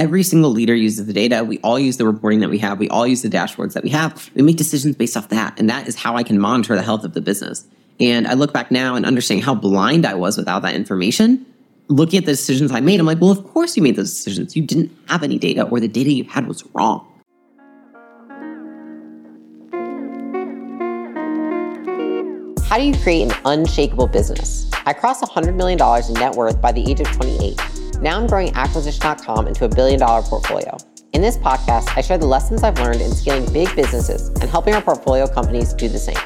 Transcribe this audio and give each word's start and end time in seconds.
Every 0.00 0.22
single 0.22 0.50
leader 0.50 0.74
uses 0.74 1.06
the 1.06 1.12
data. 1.12 1.44
We 1.44 1.58
all 1.58 1.78
use 1.78 1.98
the 1.98 2.06
reporting 2.06 2.40
that 2.40 2.48
we 2.48 2.56
have. 2.56 2.78
We 2.78 2.88
all 2.88 3.06
use 3.06 3.20
the 3.20 3.28
dashboards 3.28 3.74
that 3.74 3.84
we 3.84 3.90
have. 3.90 4.30
We 4.34 4.40
make 4.40 4.56
decisions 4.56 4.96
based 4.96 5.14
off 5.14 5.28
that. 5.28 5.60
And 5.60 5.68
that 5.68 5.86
is 5.86 5.94
how 5.94 6.16
I 6.16 6.22
can 6.22 6.38
monitor 6.38 6.74
the 6.74 6.80
health 6.80 7.04
of 7.04 7.12
the 7.12 7.20
business. 7.20 7.66
And 8.00 8.26
I 8.26 8.32
look 8.32 8.54
back 8.54 8.70
now 8.70 8.94
and 8.94 9.04
understanding 9.04 9.44
how 9.44 9.54
blind 9.54 10.06
I 10.06 10.14
was 10.14 10.38
without 10.38 10.62
that 10.62 10.74
information. 10.74 11.44
Looking 11.88 12.16
at 12.16 12.24
the 12.24 12.32
decisions 12.32 12.72
I 12.72 12.80
made, 12.80 12.98
I'm 12.98 13.04
like, 13.04 13.20
well, 13.20 13.30
of 13.30 13.44
course 13.44 13.76
you 13.76 13.82
made 13.82 13.96
those 13.96 14.10
decisions. 14.10 14.56
You 14.56 14.62
didn't 14.62 14.90
have 15.08 15.22
any 15.22 15.38
data, 15.38 15.64
or 15.64 15.80
the 15.80 15.88
data 15.88 16.10
you 16.10 16.24
had 16.24 16.48
was 16.48 16.64
wrong. 16.72 17.06
How 22.64 22.78
do 22.78 22.84
you 22.84 22.96
create 23.02 23.30
an 23.30 23.36
unshakable 23.44 24.06
business? 24.06 24.70
I 24.86 24.94
crossed 24.94 25.22
$100 25.22 25.56
million 25.56 25.78
in 26.08 26.14
net 26.14 26.36
worth 26.36 26.58
by 26.58 26.72
the 26.72 26.90
age 26.90 27.00
of 27.00 27.08
28. 27.08 27.60
Now 28.02 28.18
I'm 28.18 28.26
growing 28.26 28.54
acquisition.com 28.54 29.46
into 29.46 29.66
a 29.66 29.68
billion 29.68 30.00
dollar 30.00 30.22
portfolio. 30.22 30.74
In 31.12 31.20
this 31.20 31.36
podcast, 31.36 31.94
I 31.98 32.00
share 32.00 32.16
the 32.16 32.26
lessons 32.26 32.62
I've 32.62 32.78
learned 32.78 33.02
in 33.02 33.10
scaling 33.12 33.52
big 33.52 33.76
businesses 33.76 34.28
and 34.40 34.44
helping 34.44 34.74
our 34.74 34.80
portfolio 34.80 35.26
companies 35.26 35.74
do 35.74 35.86
the 35.86 35.98
same. 35.98 36.16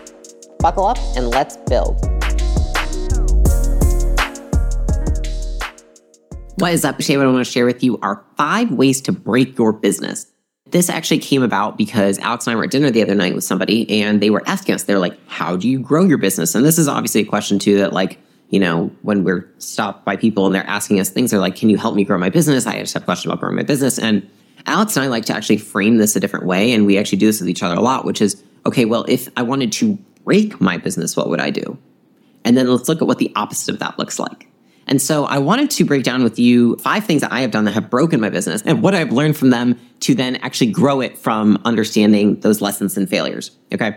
Buckle 0.61 0.87
up 0.87 0.99
and 1.17 1.31
let's 1.31 1.57
build. 1.57 1.97
What 6.59 6.73
is 6.73 6.85
up? 6.85 6.97
Today, 6.99 7.17
what 7.17 7.27
I 7.27 7.31
want 7.33 7.45
to 7.45 7.51
share 7.51 7.67
with 7.67 7.83
you 7.83 7.99
are 8.03 8.25
five 8.37 8.71
ways 8.71 9.01
to 9.03 9.13
break 9.13 9.59
your 9.59 9.73
business. 9.73 10.27
This 10.71 10.89
actually 10.89 11.19
came 11.19 11.43
about 11.43 11.77
because 11.77 12.21
Alex 12.21 12.47
and 12.47 12.53
I 12.53 12.57
were 12.57 12.65
at 12.65 12.71
dinner 12.71 12.93
the 12.93 13.03
other 13.03 13.17
night 13.17 13.35
with 13.35 13.43
somebody 13.43 14.01
and 14.01 14.23
they 14.23 14.31
were 14.31 14.45
asking 14.47 14.77
us, 14.77 14.85
they're 14.85 15.01
like, 15.01 15.19
how 15.27 15.57
do 15.57 15.69
you 15.69 15.81
grow 15.81 16.05
your 16.05 16.19
business? 16.19 16.55
And 16.55 16.65
this 16.65 16.79
is 16.79 16.87
obviously 16.87 17.23
a 17.23 17.25
question 17.25 17.59
too 17.59 17.79
that 17.79 17.93
like, 17.93 18.21
you 18.55 18.61
know, 18.61 18.89
when 19.03 19.25
we're 19.25 19.53
stopped 19.59 20.05
by 20.05 20.15
people 20.15 20.47
and 20.47 20.55
they're 20.55 20.67
asking 20.69 21.01
us 21.01 21.11
things, 21.11 21.33
they're 21.33 21.41
like, 21.41 21.57
can 21.57 21.71
you 21.71 21.77
help 21.77 21.97
me 21.97 22.05
grow 22.05 22.17
my 22.19 22.31
business? 22.31 22.69
I 22.69 22.79
just 22.79 22.95
have 22.95 23.03
a 23.03 23.05
question 23.05 23.29
about 23.29 23.41
growing 23.41 23.57
my 23.57 23.65
business. 23.65 23.99
And 23.99 24.31
Alex 24.67 24.97
and 24.97 25.05
I 25.05 25.09
like 25.09 25.25
to 25.25 25.35
actually 25.35 25.57
frame 25.57 25.97
this 25.97 26.15
a 26.15 26.21
different 26.21 26.47
way. 26.47 26.73
And 26.73 26.87
we 26.87 26.97
actually 26.97 27.19
do 27.19 27.27
this 27.27 27.41
with 27.41 27.49
each 27.49 27.65
other 27.65 27.75
a 27.75 27.81
lot, 27.81 28.05
which 28.05 28.23
is, 28.23 28.41
okay, 28.65 28.85
well, 28.85 29.05
if 29.09 29.29
I 29.37 29.43
wanted 29.43 29.73
to 29.73 29.99
break 30.23 30.61
my 30.61 30.77
business, 30.77 31.17
what 31.17 31.29
would 31.31 31.41
I 31.41 31.51
do? 31.51 31.77
And 32.45 32.57
then 32.57 32.69
let's 32.69 32.89
look 32.89 33.03
at 33.03 33.09
what 33.09 33.19
the 33.19 33.33
opposite 33.35 33.73
of 33.73 33.81
that 33.81 33.99
looks 33.99 34.21
like. 34.21 34.47
And 34.87 35.03
so 35.03 35.25
I 35.25 35.39
wanted 35.39 35.69
to 35.71 35.85
break 35.85 36.05
down 36.05 36.23
with 36.23 36.39
you 36.39 36.77
five 36.77 37.05
things 37.05 37.23
that 37.23 37.33
I 37.33 37.41
have 37.41 37.51
done 37.51 37.65
that 37.65 37.75
have 37.75 37.91
broken 37.91 38.21
my 38.21 38.29
business 38.29 38.63
and 38.63 38.85
what 38.85 38.95
I've 38.95 39.11
learned 39.11 39.37
from 39.37 39.51
them 39.51 39.81
to 40.01 40.15
then 40.15 40.37
actually 40.37 40.71
grow 40.71 41.01
it 41.01 41.19
from 41.19 41.61
understanding 41.65 42.39
those 42.39 42.61
lessons 42.61 42.97
and 42.97 43.11
failures. 43.11 43.51
Okay. 43.73 43.97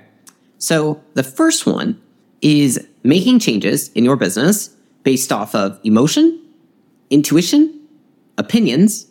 So 0.58 1.04
the 1.14 1.22
first 1.22 1.68
one 1.68 2.02
is 2.42 2.88
making 3.08 3.40
changes 3.40 3.90
in 3.90 4.04
your 4.04 4.16
business 4.16 4.70
based 5.04 5.32
off 5.32 5.56
of 5.56 5.80
emotion, 5.84 6.42
intuition, 7.10 7.88
opinions, 8.38 9.08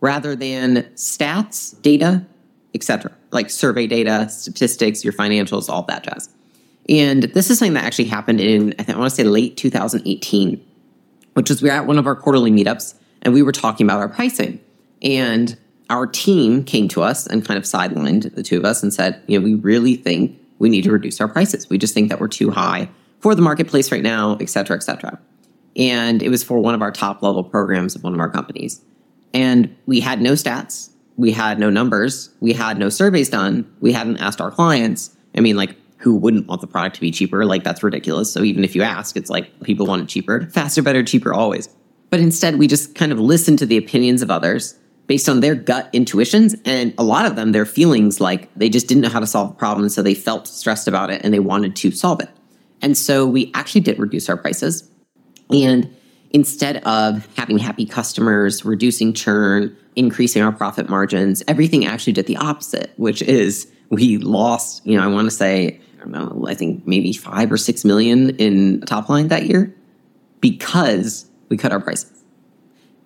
rather 0.00 0.36
than 0.36 0.82
stats, 0.94 1.80
data, 1.82 2.24
etc., 2.74 3.12
like 3.30 3.48
survey 3.50 3.86
data, 3.86 4.28
statistics, 4.28 5.04
your 5.04 5.12
financials, 5.12 5.68
all 5.68 5.82
that 5.82 6.02
jazz. 6.02 6.28
And 6.88 7.24
this 7.24 7.50
is 7.50 7.58
something 7.58 7.74
that 7.74 7.84
actually 7.84 8.04
happened 8.04 8.40
in, 8.40 8.74
I, 8.78 8.82
think, 8.82 8.96
I 8.96 9.00
want 9.00 9.10
to 9.10 9.16
say 9.16 9.24
late 9.24 9.56
2018 9.56 10.62
which 11.36 11.50
was 11.50 11.60
we 11.60 11.68
were 11.68 11.74
at 11.74 11.86
one 11.86 11.98
of 11.98 12.06
our 12.06 12.16
quarterly 12.16 12.50
meetups 12.50 12.94
and 13.20 13.34
we 13.34 13.42
were 13.42 13.52
talking 13.52 13.86
about 13.86 13.98
our 13.98 14.08
pricing. 14.08 14.58
And 15.02 15.54
our 15.90 16.06
team 16.06 16.64
came 16.64 16.88
to 16.88 17.02
us 17.02 17.26
and 17.26 17.44
kind 17.44 17.58
of 17.58 17.64
sidelined 17.64 18.34
the 18.34 18.42
two 18.42 18.56
of 18.56 18.64
us 18.64 18.82
and 18.82 18.92
said, 18.92 19.22
you 19.26 19.38
know, 19.38 19.44
we 19.44 19.52
really 19.52 19.96
think 19.96 20.40
we 20.58 20.70
need 20.70 20.84
to 20.84 20.90
reduce 20.90 21.20
our 21.20 21.28
prices. 21.28 21.68
We 21.68 21.76
just 21.76 21.92
think 21.92 22.08
that 22.08 22.20
we're 22.20 22.28
too 22.28 22.50
high 22.50 22.88
for 23.26 23.34
the 23.34 23.42
marketplace 23.42 23.90
right 23.90 24.04
now, 24.04 24.36
et 24.40 24.48
cetera, 24.48 24.76
et 24.76 24.84
cetera. 24.84 25.18
And 25.74 26.22
it 26.22 26.28
was 26.28 26.44
for 26.44 26.60
one 26.60 26.76
of 26.76 26.80
our 26.80 26.92
top 26.92 27.24
level 27.24 27.42
programs 27.42 27.96
of 27.96 28.04
one 28.04 28.14
of 28.14 28.20
our 28.20 28.30
companies. 28.30 28.80
And 29.34 29.74
we 29.84 29.98
had 29.98 30.22
no 30.22 30.34
stats, 30.34 30.90
we 31.16 31.32
had 31.32 31.58
no 31.58 31.68
numbers, 31.68 32.30
we 32.38 32.52
had 32.52 32.78
no 32.78 32.88
surveys 32.88 33.28
done, 33.28 33.68
we 33.80 33.90
hadn't 33.90 34.18
asked 34.18 34.40
our 34.40 34.52
clients. 34.52 35.16
I 35.36 35.40
mean, 35.40 35.56
like 35.56 35.74
who 35.96 36.14
wouldn't 36.14 36.46
want 36.46 36.60
the 36.60 36.68
product 36.68 36.94
to 36.94 37.00
be 37.00 37.10
cheaper? 37.10 37.44
Like 37.44 37.64
that's 37.64 37.82
ridiculous. 37.82 38.32
So 38.32 38.44
even 38.44 38.62
if 38.62 38.76
you 38.76 38.84
ask, 38.84 39.16
it's 39.16 39.28
like 39.28 39.60
people 39.64 39.86
want 39.86 40.02
it 40.02 40.08
cheaper, 40.08 40.48
faster, 40.52 40.80
better, 40.80 41.02
cheaper 41.02 41.34
always. 41.34 41.68
But 42.10 42.20
instead, 42.20 42.60
we 42.60 42.68
just 42.68 42.94
kind 42.94 43.10
of 43.10 43.18
listen 43.18 43.56
to 43.56 43.66
the 43.66 43.76
opinions 43.76 44.22
of 44.22 44.30
others 44.30 44.78
based 45.08 45.28
on 45.28 45.40
their 45.40 45.56
gut 45.56 45.90
intuitions. 45.92 46.54
And 46.64 46.94
a 46.96 47.02
lot 47.02 47.26
of 47.26 47.34
them, 47.34 47.50
their 47.50 47.66
feelings 47.66 48.20
like 48.20 48.54
they 48.54 48.68
just 48.68 48.86
didn't 48.86 49.02
know 49.02 49.08
how 49.08 49.18
to 49.18 49.26
solve 49.26 49.50
a 49.50 49.54
problem. 49.54 49.88
So 49.88 50.00
they 50.00 50.14
felt 50.14 50.46
stressed 50.46 50.86
about 50.86 51.10
it 51.10 51.22
and 51.24 51.34
they 51.34 51.40
wanted 51.40 51.74
to 51.74 51.90
solve 51.90 52.22
it. 52.22 52.28
And 52.86 52.96
so 52.96 53.26
we 53.26 53.50
actually 53.52 53.80
did 53.80 53.98
reduce 53.98 54.28
our 54.28 54.36
prices. 54.36 54.88
And 55.50 55.92
instead 56.30 56.76
of 56.84 57.26
having 57.36 57.58
happy 57.58 57.84
customers, 57.84 58.64
reducing 58.64 59.12
churn, 59.12 59.76
increasing 59.96 60.40
our 60.40 60.52
profit 60.52 60.88
margins, 60.88 61.42
everything 61.48 61.84
actually 61.84 62.12
did 62.12 62.26
the 62.26 62.36
opposite, 62.36 62.92
which 62.96 63.22
is 63.22 63.66
we 63.90 64.18
lost, 64.18 64.86
you 64.86 64.96
know, 64.96 65.02
I 65.02 65.08
want 65.08 65.26
to 65.26 65.32
say 65.32 65.80
I 65.96 65.98
don't 65.98 66.12
know, 66.12 66.46
I 66.46 66.54
think 66.54 66.86
maybe 66.86 67.12
five 67.12 67.50
or 67.50 67.56
six 67.56 67.84
million 67.84 68.30
in 68.36 68.82
top 68.82 69.08
line 69.08 69.26
that 69.28 69.46
year 69.46 69.74
because 70.40 71.28
we 71.48 71.56
cut 71.56 71.72
our 71.72 71.80
prices. 71.80 72.22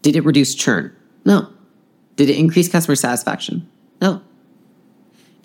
Did 0.03 0.15
it 0.15 0.27
reduce 0.27 0.55
churn? 0.55 0.95
No. 1.25 1.49
Did 2.17 2.29
it 2.29 2.37
increase 2.37 2.69
customer 2.69 2.97
satisfaction? 2.97 3.67
No. 4.03 4.21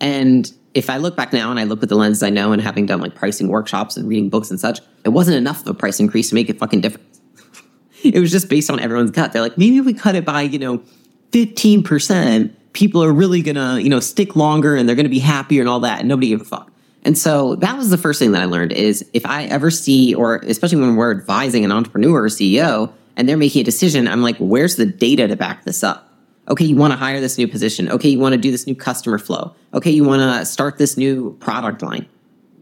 And 0.02 0.52
if 0.76 0.90
I 0.90 0.98
look 0.98 1.16
back 1.16 1.34
now 1.34 1.50
and 1.50 1.60
I 1.60 1.64
look 1.64 1.80
with 1.80 1.90
the 1.90 1.96
lens 1.96 2.22
I 2.22 2.30
know 2.30 2.52
and 2.52 2.62
having 2.62 2.86
done 2.86 3.00
like 3.00 3.16
pricing 3.16 3.48
workshops 3.48 3.96
and 3.96 4.08
reading 4.08 4.30
books 4.30 4.52
and 4.52 4.60
such, 4.60 4.82
it 5.06 5.10
wasn't 5.10 5.38
enough 5.38 5.62
of 5.62 5.68
a 5.68 5.74
price 5.74 6.00
increase 6.02 6.30
to 6.30 6.36
make 6.36 6.50
it 6.50 6.60
fucking 6.60 6.82
different. 6.82 7.08
it 8.04 8.20
was 8.20 8.30
just 8.30 8.50
based 8.50 8.70
on 8.70 8.80
everyone's 8.82 9.12
gut. 9.12 9.32
They're 9.32 9.42
like, 9.42 9.58
maybe 9.58 9.78
if 9.78 9.86
we 9.86 9.94
cut 9.94 10.16
it 10.16 10.26
by, 10.26 10.42
you 10.42 10.60
know, 10.60 10.84
15%, 11.32 12.54
people 12.74 13.02
are 13.02 13.14
really 13.14 13.42
gonna, 13.42 13.80
you 13.80 13.90
know, 13.90 14.02
stick 14.02 14.36
longer 14.36 14.76
and 14.76 14.88
they're 14.88 14.98
gonna 14.98 15.08
be 15.08 15.20
happier 15.20 15.62
and 15.62 15.70
all 15.70 15.80
that. 15.80 16.02
And 16.02 16.10
nobody 16.10 16.28
gave 16.28 16.42
a 16.42 16.46
fuck. 16.46 16.70
And 17.04 17.18
so 17.18 17.56
that 17.58 17.78
was 17.78 17.90
the 17.90 17.98
first 17.98 18.20
thing 18.20 18.34
that 18.34 18.42
I 18.42 18.46
learned 18.46 18.74
is 18.74 19.10
if 19.14 19.26
I 19.26 19.46
ever 19.46 19.72
see, 19.72 20.14
or 20.14 20.38
especially 20.38 20.82
when 20.82 20.98
we're 20.98 21.12
advising 21.12 21.64
an 21.64 21.72
entrepreneur 21.72 22.24
or 22.24 22.28
CEO 22.28 22.92
and 23.16 23.30
they're 23.30 23.38
making 23.38 23.62
a 23.62 23.64
decision, 23.64 24.08
I'm 24.08 24.24
like, 24.24 24.36
where's 24.40 24.76
the 24.76 24.86
data 24.88 25.28
to 25.28 25.38
back 25.38 25.64
this 25.64 25.84
up? 25.84 26.05
Okay, 26.48 26.66
you 26.66 26.76
want 26.76 26.92
to 26.94 26.98
hire 26.98 27.20
this 27.20 27.38
new 27.38 27.48
position. 27.48 27.90
Okay, 27.90 28.10
you 28.10 28.20
want 28.20 28.34
to 28.34 28.38
do 28.38 28.52
this 28.52 28.68
new 28.68 28.76
customer 28.76 29.18
flow. 29.18 29.56
Okay, 29.74 29.92
you 29.92 30.04
want 30.04 30.22
to 30.22 30.46
start 30.46 30.78
this 30.78 30.96
new 30.98 31.36
product 31.40 31.82
line. 31.82 32.08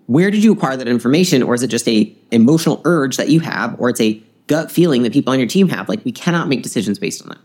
Where 0.08 0.32
did 0.32 0.44
you 0.44 0.54
acquire 0.54 0.78
that 0.78 0.88
information? 0.88 1.44
Or 1.44 1.54
is 1.54 1.64
it 1.64 1.68
just 1.68 1.88
a 1.88 2.16
emotional 2.32 2.82
urge 2.86 3.18
that 3.18 3.30
you 3.30 3.40
have, 3.42 3.80
or 3.80 3.90
it's 3.90 4.02
a 4.02 4.22
gut 4.48 4.72
feeling 4.72 5.04
that 5.04 5.14
people 5.14 5.34
on 5.34 5.40
your 5.40 5.48
team 5.48 5.70
have? 5.70 5.90
Like 5.90 6.04
we 6.06 6.12
cannot 6.12 6.48
make 6.48 6.64
decisions 6.64 7.00
based 7.00 7.22
on 7.22 7.30
that. 7.30 7.40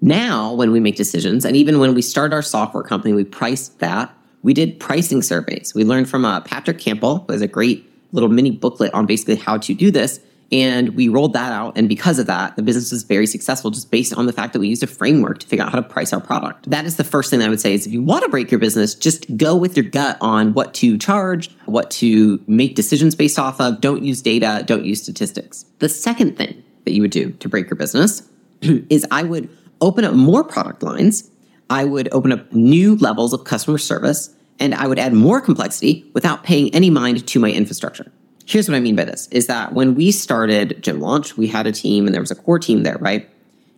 Now, 0.00 0.52
when 0.52 0.70
we 0.70 0.80
make 0.80 0.96
decisions, 0.96 1.44
and 1.44 1.56
even 1.56 1.78
when 1.78 1.94
we 1.94 2.02
start 2.02 2.32
our 2.32 2.42
software 2.42 2.82
company, 2.82 3.14
we 3.14 3.24
price 3.24 3.68
that 3.68 4.14
we 4.44 4.52
did 4.52 4.78
pricing 4.78 5.22
surveys. 5.22 5.74
We 5.74 5.84
learned 5.84 6.08
from 6.08 6.26
uh, 6.26 6.40
Patrick 6.42 6.78
Campbell, 6.78 7.24
who 7.26 7.32
has 7.32 7.40
a 7.40 7.48
great 7.48 7.90
little 8.12 8.28
mini 8.28 8.50
booklet 8.50 8.92
on 8.92 9.06
basically 9.06 9.36
how 9.36 9.56
to 9.56 9.74
do 9.74 9.90
this. 9.90 10.20
And 10.54 10.94
we 10.94 11.08
rolled 11.08 11.32
that 11.32 11.52
out. 11.52 11.76
And 11.76 11.88
because 11.88 12.20
of 12.20 12.26
that, 12.26 12.54
the 12.54 12.62
business 12.62 12.92
was 12.92 13.02
very 13.02 13.26
successful 13.26 13.72
just 13.72 13.90
based 13.90 14.14
on 14.14 14.26
the 14.26 14.32
fact 14.32 14.52
that 14.52 14.60
we 14.60 14.68
used 14.68 14.84
a 14.84 14.86
framework 14.86 15.40
to 15.40 15.46
figure 15.46 15.64
out 15.64 15.72
how 15.72 15.80
to 15.80 15.86
price 15.86 16.12
our 16.12 16.20
product. 16.20 16.70
That 16.70 16.84
is 16.84 16.96
the 16.96 17.02
first 17.02 17.28
thing 17.28 17.42
I 17.42 17.48
would 17.48 17.60
say 17.60 17.74
is 17.74 17.86
if 17.86 17.92
you 17.92 18.02
want 18.02 18.22
to 18.22 18.30
break 18.30 18.52
your 18.52 18.60
business, 18.60 18.94
just 18.94 19.36
go 19.36 19.56
with 19.56 19.76
your 19.76 19.84
gut 19.84 20.16
on 20.20 20.54
what 20.54 20.72
to 20.74 20.96
charge, 20.96 21.50
what 21.66 21.90
to 21.92 22.40
make 22.46 22.76
decisions 22.76 23.16
based 23.16 23.38
off 23.38 23.60
of. 23.60 23.80
Don't 23.80 24.04
use 24.04 24.22
data, 24.22 24.62
don't 24.64 24.84
use 24.84 25.02
statistics. 25.02 25.64
The 25.80 25.88
second 25.88 26.38
thing 26.38 26.62
that 26.84 26.92
you 26.92 27.02
would 27.02 27.10
do 27.10 27.32
to 27.32 27.48
break 27.48 27.68
your 27.68 27.76
business 27.76 28.22
is 28.62 29.04
I 29.10 29.24
would 29.24 29.48
open 29.80 30.04
up 30.04 30.14
more 30.14 30.44
product 30.44 30.82
lines 30.82 31.30
I 31.70 31.84
would 31.84 32.08
open 32.12 32.32
up 32.32 32.52
new 32.52 32.96
levels 32.96 33.32
of 33.32 33.44
customer 33.44 33.78
service 33.78 34.34
and 34.60 34.74
I 34.74 34.86
would 34.86 34.98
add 34.98 35.12
more 35.12 35.40
complexity 35.40 36.08
without 36.14 36.44
paying 36.44 36.74
any 36.74 36.90
mind 36.90 37.26
to 37.26 37.38
my 37.40 37.50
infrastructure. 37.50 38.12
Here's 38.46 38.68
what 38.68 38.76
I 38.76 38.80
mean 38.80 38.96
by 38.96 39.04
this 39.04 39.26
is 39.28 39.46
that 39.46 39.72
when 39.72 39.94
we 39.94 40.10
started 40.10 40.82
Gym 40.82 41.00
Launch, 41.00 41.36
we 41.36 41.46
had 41.46 41.66
a 41.66 41.72
team 41.72 42.06
and 42.06 42.14
there 42.14 42.20
was 42.20 42.30
a 42.30 42.34
core 42.34 42.58
team 42.58 42.82
there, 42.82 42.98
right? 42.98 43.28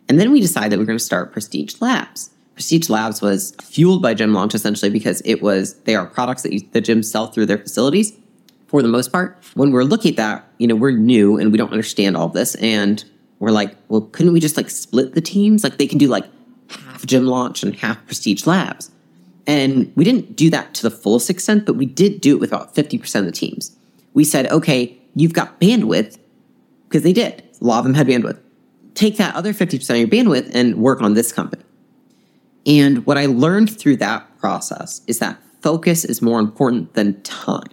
And 0.09 0.21
then 0.21 0.33
we 0.33 0.41
decided 0.41 0.73
that 0.73 0.79
we 0.79 0.83
were 0.83 0.87
going 0.87 0.99
to 0.99 1.05
start 1.05 1.33
Prestige 1.33 1.81
Labs. 1.81 2.31
Prestige 2.55 2.89
Labs 2.89 3.21
was 3.21 3.55
fueled 3.63 4.03
by 4.03 4.15
Gym 4.15 4.33
Launch 4.33 4.55
essentially 4.55 4.91
because 4.91 5.21
it 5.25 5.43
was 5.43 5.75
they 5.81 5.95
are 5.95 6.07
products 6.07 6.43
that 6.43 6.53
you, 6.53 6.61
the 6.73 6.81
gyms 6.81 7.05
sell 7.05 7.27
through 7.27 7.47
their 7.47 7.59
facilities 7.59 8.13
for 8.67 8.83
the 8.83 8.89
most 8.89 9.13
part. 9.13 9.37
When 9.55 9.73
we're 9.73 9.85
looking 9.85 10.13
at 10.13 10.17
that, 10.17 10.49
you 10.59 10.67
know, 10.67 10.75
we're 10.75 10.93
new 10.93 11.39
and 11.39 11.53
we 11.53 11.59
don't 11.59 11.71
understand 11.71 12.17
all 12.17 12.29
this 12.29 12.55
and 12.57 13.05
we're 13.39 13.51
like, 13.51 13.77
well, 13.89 14.01
couldn't 14.01 14.33
we 14.33 14.41
just 14.41 14.57
like 14.57 14.71
split 14.71 15.15
the 15.15 15.21
teams? 15.21 15.63
Like 15.63 15.77
they 15.77 15.87
can 15.87 15.99
do 15.99 16.09
like 16.09 16.25
half 16.71 17.05
Gym 17.05 17.27
Launch 17.27 17.63
and 17.63 17.75
half 17.77 18.05
Prestige 18.07 18.47
Labs. 18.47 18.91
And 19.47 19.93
we 19.95 20.03
didn't 20.03 20.35
do 20.35 20.51
that 20.51 20.75
to 20.75 20.83
the 20.83 20.91
fullest 20.91 21.31
extent, 21.31 21.67
but 21.67 21.77
we 21.77 21.87
did 21.87 22.21
do 22.21 22.35
it 22.35 22.41
with 22.41 22.51
about 22.51 22.75
50% 22.75 23.21
of 23.21 23.27
the 23.27 23.33
teams. 23.33 23.76
We 24.17 24.25
said, 24.25 24.47
okay, 24.47 24.99
you've 25.15 25.35
got 25.35 25.61
bandwidth, 25.61 26.17
because 26.89 27.03
they 27.03 27.13
did. 27.13 27.45
A 27.61 27.65
lot 27.65 27.81
of 27.81 27.85
them 27.85 27.93
had 27.93 28.07
bandwidth. 28.07 28.41
Take 28.95 29.19
that 29.19 29.35
other 29.35 29.53
50% 29.53 29.91
of 29.91 29.97
your 29.97 30.09
bandwidth 30.09 30.51
and 30.55 30.77
work 30.77 31.03
on 31.03 31.13
this 31.13 31.33
company. 31.33 31.63
And 32.65 33.05
what 33.05 33.19
I 33.19 33.27
learned 33.27 33.79
through 33.79 33.97
that 33.99 34.39
process 34.39 35.03
is 35.07 35.19
that 35.19 35.39
focus 35.61 36.03
is 36.03 36.23
more 36.23 36.41
important 36.41 36.95
than 36.95 37.21
time. 37.25 37.69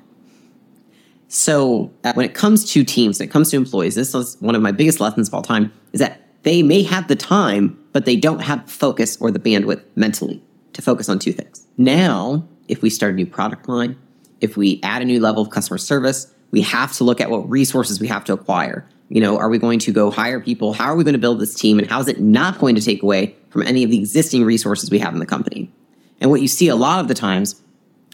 So 1.30 1.94
uh, 2.04 2.12
when 2.12 2.26
it 2.26 2.34
comes 2.34 2.70
to 2.74 2.84
teams, 2.84 3.20
when 3.20 3.30
it 3.30 3.32
comes 3.32 3.50
to 3.52 3.56
employees, 3.56 3.96
this 3.96 4.14
is 4.14 4.36
one 4.42 4.54
of 4.54 4.62
my 4.62 4.74
biggest 4.74 5.00
lessons 5.00 5.30
of 5.30 5.34
all 5.34 5.44
time, 5.44 5.72
is 5.94 6.02
that 6.02 6.22
they 6.44 6.62
may 6.62 6.84
have 6.84 7.08
the 7.08 7.16
time 7.16 7.80
but 7.94 8.04
they 8.04 8.18
don't 8.18 8.42
have 8.42 8.70
focus 8.70 9.16
or 9.22 9.32
the 9.32 9.40
bandwidth 9.40 9.84
mentally 9.96 10.44
to 10.74 10.82
focus 10.82 11.08
on 11.08 11.20
two 11.20 11.32
things. 11.32 11.66
Now, 11.78 12.46
if 12.68 12.82
we 12.82 12.90
start 12.90 13.14
a 13.14 13.16
new 13.16 13.26
product 13.26 13.70
line, 13.70 13.96
if 14.42 14.58
we 14.58 14.82
add 14.84 15.02
a 15.02 15.06
new 15.06 15.22
level 15.22 15.42
of 15.42 15.52
customer 15.52 15.78
service, 15.78 16.33
we 16.54 16.62
have 16.62 16.94
to 16.94 17.04
look 17.04 17.20
at 17.20 17.32
what 17.32 17.50
resources 17.50 18.00
we 18.00 18.08
have 18.08 18.24
to 18.26 18.34
acquire. 18.34 18.88
You 19.10 19.22
know, 19.22 19.40
are 19.40 19.50
we 19.50 19.58
going 19.58 19.80
to 19.80 19.92
go 19.92 20.12
hire 20.12 20.40
people? 20.40 20.72
How 20.72 20.86
are 20.86 20.96
we 20.96 21.04
going 21.04 21.14
to 21.14 21.20
build 21.20 21.40
this 21.40 21.56
team? 21.56 21.80
And 21.80 21.90
how 21.90 22.00
is 22.00 22.08
it 22.08 22.22
not 22.22 22.60
going 22.60 22.76
to 22.76 22.82
take 22.82 23.02
away 23.02 23.36
from 23.50 23.64
any 23.64 23.84
of 23.84 23.90
the 23.90 23.98
existing 23.98 24.46
resources 24.46 24.92
we 24.92 25.00
have 25.00 25.14
in 25.14 25.20
the 25.20 25.26
company? 25.26 25.72
And 26.22 26.30
what 26.30 26.42
you 26.42 26.48
see 26.48 26.68
a 26.68 26.76
lot 26.76 27.00
of 27.00 27.08
the 27.08 27.16
times 27.16 27.60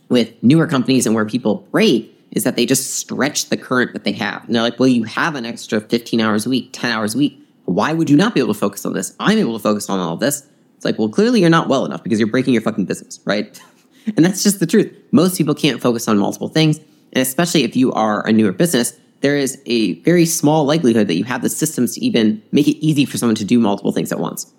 with 0.08 0.42
newer 0.42 0.68
companies 0.68 1.06
and 1.06 1.14
where 1.14 1.26
people 1.26 1.68
break 1.70 2.16
is 2.32 2.46
that 2.46 2.56
they 2.56 2.66
just 2.66 2.96
stretch 2.96 3.50
the 3.50 3.58
current 3.58 3.92
that 3.92 4.06
they 4.06 4.14
have. 4.14 4.46
And 4.46 4.56
they're 4.56 4.62
like, 4.62 4.80
well, 4.80 4.88
you 4.88 5.04
have 5.04 5.36
an 5.36 5.46
extra 5.46 5.82
15 5.82 6.22
hours 6.22 6.46
a 6.46 6.50
week, 6.50 6.70
10 6.72 6.92
hours 6.92 7.16
a 7.16 7.18
week. 7.18 7.46
Why 7.66 7.92
would 7.92 8.10
you 8.10 8.16
not 8.16 8.34
be 8.34 8.40
able 8.40 8.54
to 8.54 8.60
focus 8.60 8.86
on 8.86 8.94
this? 8.94 9.14
I'm 9.20 9.38
able 9.38 9.58
to 9.58 9.62
focus 9.62 9.90
on 9.90 10.00
all 10.00 10.14
of 10.14 10.22
this. 10.22 10.48
It's 10.78 10.86
like, 10.86 10.98
well, 10.98 11.10
clearly 11.10 11.42
you're 11.42 11.50
not 11.50 11.68
well 11.68 11.86
enough 11.86 12.04
because 12.04 12.20
you're 12.20 12.32
breaking 12.32 12.54
your 12.54 12.62
fucking 12.62 12.86
business, 12.86 13.20
right? 13.26 13.62
and 14.16 14.24
that's 14.24 14.44
just 14.44 14.62
the 14.62 14.66
truth. 14.66 14.96
Most 15.12 15.38
people 15.38 15.56
can't 15.56 15.82
focus 15.82 16.08
on 16.08 16.18
multiple 16.18 16.48
things. 16.48 16.80
And 17.14 17.22
especially 17.22 17.64
if 17.64 17.76
you 17.76 17.92
are 17.94 18.26
a 18.28 18.32
newer 18.32 18.52
business, 18.52 18.98
there 19.22 19.36
is 19.36 19.62
a 19.66 19.96
very 20.02 20.26
small 20.26 20.66
likelihood 20.66 21.08
that 21.08 21.16
you 21.16 21.24
have 21.26 21.42
the 21.42 21.50
systems 21.50 21.96
to 21.96 22.02
even 22.06 22.42
make 22.52 22.68
it 22.68 22.78
easy 22.78 23.06
for 23.06 23.18
someone 23.18 23.36
to 23.36 23.46
do 23.46 23.60
multiple 23.60 23.92
things 23.92 24.12
at 24.12 24.20
once. 24.20 24.52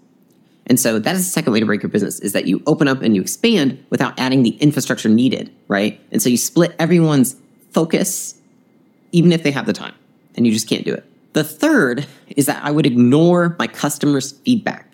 And 0.67 0.79
so 0.79 0.99
that 0.99 1.15
is 1.17 1.27
the 1.27 1.33
second 1.33 1.53
way 1.53 1.61
to 1.61 1.67
break 1.67 1.83
your 1.83 1.91
business 1.91 2.21
is 2.21 2.33
that 2.33 2.47
you 2.47 2.63
open 2.67 2.87
up 2.87 3.03
and 3.03 3.17
you 3.17 3.23
expand 3.23 3.85
without 3.91 4.19
adding 4.21 4.43
the 4.43 4.51
infrastructure 4.51 5.09
needed, 5.09 5.53
right? 5.67 6.01
And 6.13 6.23
so 6.23 6.29
you 6.29 6.37
split 6.37 6.77
everyone's 6.79 7.35
focus, 7.73 8.37
even 9.11 9.33
if 9.33 9.43
they 9.43 9.51
have 9.51 9.67
the 9.67 9.73
time, 9.73 9.95
and 10.37 10.47
you 10.47 10.53
just 10.53 10.69
can't 10.69 10.85
do 10.85 10.95
it. 10.95 11.05
The 11.33 11.45
third 11.45 12.07
is 12.37 12.47
that 12.47 12.63
I 12.65 12.71
would 12.71 12.87
ignore 12.87 13.57
my 13.59 13.67
customers' 13.67 14.33
feedback. 14.33 14.87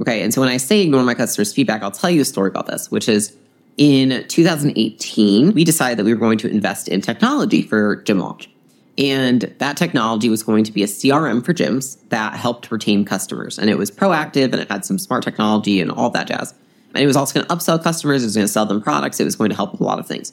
Okay. 0.00 0.22
And 0.22 0.32
so 0.32 0.40
when 0.40 0.48
I 0.48 0.58
say 0.58 0.80
ignore 0.80 1.02
my 1.02 1.14
customers' 1.14 1.52
feedback, 1.52 1.82
I'll 1.82 1.90
tell 1.90 2.10
you 2.10 2.20
a 2.20 2.24
story 2.24 2.48
about 2.48 2.66
this, 2.66 2.90
which 2.90 3.08
is 3.08 3.36
in 3.78 4.26
2018, 4.26 5.54
we 5.54 5.64
decided 5.64 5.98
that 5.98 6.04
we 6.04 6.12
were 6.12 6.20
going 6.20 6.38
to 6.38 6.50
invest 6.50 6.88
in 6.88 7.00
technology 7.00 7.62
for 7.62 8.02
Gym 8.02 8.18
Launch. 8.18 8.50
And 8.98 9.42
that 9.58 9.76
technology 9.76 10.28
was 10.28 10.42
going 10.42 10.64
to 10.64 10.72
be 10.72 10.82
a 10.82 10.86
CRM 10.86 11.44
for 11.44 11.54
gyms 11.54 11.96
that 12.08 12.34
helped 12.34 12.72
retain 12.72 13.04
customers. 13.04 13.56
And 13.56 13.70
it 13.70 13.78
was 13.78 13.92
proactive 13.92 14.52
and 14.52 14.56
it 14.56 14.68
had 14.68 14.84
some 14.84 14.98
smart 14.98 15.22
technology 15.22 15.80
and 15.80 15.92
all 15.92 16.10
that 16.10 16.26
jazz. 16.26 16.52
And 16.94 17.04
it 17.04 17.06
was 17.06 17.16
also 17.16 17.34
going 17.34 17.46
to 17.46 17.54
upsell 17.54 17.80
customers, 17.80 18.24
it 18.24 18.26
was 18.26 18.34
going 18.34 18.46
to 18.46 18.52
sell 18.52 18.66
them 18.66 18.82
products, 18.82 19.20
it 19.20 19.24
was 19.24 19.36
going 19.36 19.50
to 19.50 19.56
help 19.56 19.70
with 19.70 19.80
a 19.80 19.84
lot 19.84 20.00
of 20.00 20.06
things. 20.08 20.32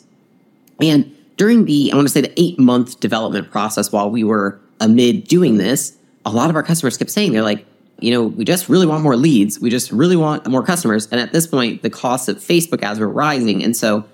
And 0.82 1.16
during 1.38 1.66
the, 1.66 1.92
I 1.92 1.96
want 1.96 2.08
to 2.08 2.12
say 2.12 2.22
the 2.22 2.42
eight 2.42 2.58
month 2.58 3.00
development 3.00 3.52
process 3.52 3.92
while 3.92 4.10
we 4.10 4.24
were 4.24 4.60
amid 4.80 5.26
doing 5.26 5.58
this, 5.58 5.96
a 6.26 6.32
lot 6.32 6.50
of 6.50 6.56
our 6.56 6.64
customers 6.64 6.98
kept 6.98 7.12
saying, 7.12 7.34
they're 7.34 7.44
like, 7.44 7.66
you 8.00 8.12
know, 8.12 8.24
we 8.24 8.46
just 8.46 8.70
really 8.70 8.86
want 8.86 9.04
more 9.04 9.16
leads. 9.16 9.60
We 9.60 9.70
just 9.70 9.92
really 9.92 10.16
want 10.16 10.46
more 10.48 10.64
customers. 10.64 11.08
And 11.12 11.20
at 11.20 11.32
this 11.32 11.48
point, 11.48 11.82
the 11.82 11.90
cost 11.90 12.28
of 12.28 12.38
Facebook 12.38 12.84
ads 12.84 13.00
were 13.00 13.10
rising. 13.10 13.64
And 13.64 13.76
so 13.76 14.06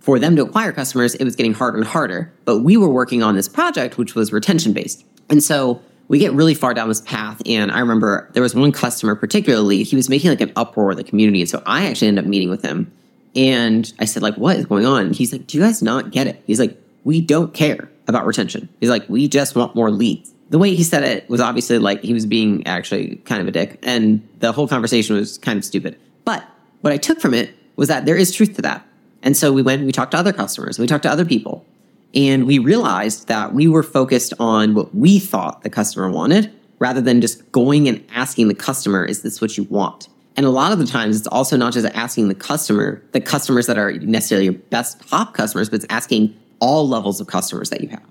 for 0.00 0.18
them 0.18 0.36
to 0.36 0.42
acquire 0.42 0.72
customers, 0.72 1.14
it 1.14 1.24
was 1.24 1.34
getting 1.34 1.54
harder 1.54 1.78
and 1.78 1.86
harder. 1.86 2.32
But 2.44 2.60
we 2.60 2.76
were 2.76 2.88
working 2.88 3.22
on 3.22 3.34
this 3.34 3.48
project, 3.48 3.98
which 3.98 4.14
was 4.14 4.32
retention 4.32 4.72
based. 4.72 5.04
And 5.30 5.42
so 5.42 5.80
we 6.08 6.18
get 6.18 6.32
really 6.32 6.54
far 6.54 6.74
down 6.74 6.88
this 6.88 7.00
path. 7.00 7.40
And 7.46 7.72
I 7.72 7.80
remember 7.80 8.28
there 8.34 8.42
was 8.42 8.54
one 8.54 8.70
customer, 8.70 9.14
particularly, 9.14 9.82
he 9.82 9.96
was 9.96 10.08
making 10.08 10.30
like 10.30 10.40
an 10.40 10.52
uproar 10.56 10.92
in 10.92 10.96
the 10.96 11.04
community. 11.04 11.40
And 11.40 11.48
so 11.48 11.62
I 11.66 11.86
actually 11.86 12.08
ended 12.08 12.24
up 12.24 12.28
meeting 12.28 12.50
with 12.50 12.62
him. 12.62 12.92
And 13.34 13.90
I 13.98 14.04
said, 14.04 14.22
like, 14.22 14.36
what 14.36 14.56
is 14.56 14.66
going 14.66 14.86
on? 14.86 15.06
And 15.06 15.16
he's 15.16 15.32
like, 15.32 15.46
do 15.46 15.58
you 15.58 15.64
guys 15.64 15.82
not 15.82 16.12
get 16.12 16.26
it? 16.26 16.42
He's 16.46 16.60
like, 16.60 16.78
we 17.02 17.20
don't 17.20 17.52
care 17.52 17.90
about 18.06 18.26
retention. 18.26 18.68
He's 18.80 18.90
like, 18.90 19.08
we 19.08 19.26
just 19.26 19.56
want 19.56 19.74
more 19.74 19.90
leads. 19.90 20.33
The 20.54 20.58
way 20.60 20.72
he 20.72 20.84
said 20.84 21.02
it 21.02 21.28
was 21.28 21.40
obviously 21.40 21.80
like 21.80 22.00
he 22.04 22.14
was 22.14 22.26
being 22.26 22.64
actually 22.64 23.16
kind 23.24 23.42
of 23.42 23.48
a 23.48 23.50
dick. 23.50 23.76
And 23.82 24.24
the 24.38 24.52
whole 24.52 24.68
conversation 24.68 25.16
was 25.16 25.36
kind 25.36 25.58
of 25.58 25.64
stupid. 25.64 25.98
But 26.24 26.44
what 26.80 26.92
I 26.92 26.96
took 26.96 27.18
from 27.20 27.34
it 27.34 27.52
was 27.74 27.88
that 27.88 28.06
there 28.06 28.16
is 28.16 28.30
truth 28.30 28.54
to 28.54 28.62
that. 28.62 28.86
And 29.24 29.36
so 29.36 29.52
we 29.52 29.62
went 29.62 29.84
we 29.84 29.90
talked 29.90 30.12
to 30.12 30.16
other 30.16 30.32
customers, 30.32 30.78
we 30.78 30.86
talked 30.86 31.02
to 31.02 31.10
other 31.10 31.24
people, 31.24 31.66
and 32.14 32.46
we 32.46 32.60
realized 32.60 33.26
that 33.26 33.52
we 33.52 33.66
were 33.66 33.82
focused 33.82 34.32
on 34.38 34.74
what 34.74 34.94
we 34.94 35.18
thought 35.18 35.62
the 35.62 35.70
customer 35.70 36.08
wanted 36.08 36.52
rather 36.78 37.00
than 37.00 37.20
just 37.20 37.50
going 37.50 37.88
and 37.88 38.06
asking 38.14 38.46
the 38.46 38.54
customer, 38.54 39.04
is 39.04 39.22
this 39.22 39.40
what 39.40 39.58
you 39.58 39.64
want? 39.64 40.06
And 40.36 40.46
a 40.46 40.50
lot 40.50 40.70
of 40.70 40.78
the 40.78 40.86
times, 40.86 41.18
it's 41.18 41.26
also 41.26 41.56
not 41.56 41.72
just 41.72 41.92
asking 41.96 42.28
the 42.28 42.34
customer, 42.36 43.02
the 43.10 43.20
customers 43.20 43.66
that 43.66 43.76
are 43.76 43.94
necessarily 43.94 44.44
your 44.44 44.54
best 44.54 45.04
top 45.08 45.34
customers, 45.34 45.68
but 45.68 45.82
it's 45.82 45.86
asking 45.90 46.32
all 46.60 46.88
levels 46.88 47.20
of 47.20 47.26
customers 47.26 47.70
that 47.70 47.80
you 47.80 47.88
have. 47.88 48.04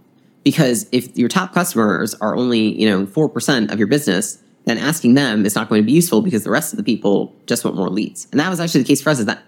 Because 0.44 0.88
if 0.92 1.16
your 1.18 1.30
top 1.30 1.54
customers 1.54 2.14
are 2.16 2.36
only, 2.36 2.80
you 2.80 2.90
know, 2.90 3.06
4% 3.06 3.72
of 3.72 3.80
your 3.80 3.88
business, 3.88 4.42
then 4.66 4.78
asking 4.78 5.14
them 5.14 5.46
is 5.46 5.56
not 5.56 5.70
going 5.70 5.82
to 5.82 5.86
be 5.86 5.92
useful 5.92 6.22
because 6.22 6.44
the 6.44 6.52
rest 6.52 6.74
of 6.74 6.78
the 6.78 6.84
people 6.84 7.34
just 7.48 7.64
want 7.64 7.78
more 7.78 7.90
leads. 7.90 8.28
And 8.32 8.40
that 8.40 8.50
was 8.50 8.60
actually 8.60 8.82
the 8.82 8.88
case 8.88 9.02
for 9.02 9.10
us 9.10 9.20
is 9.20 9.26
that 9.26 9.44